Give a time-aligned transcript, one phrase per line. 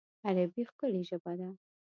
[0.27, 1.49] عربي ښکلی ژبه ده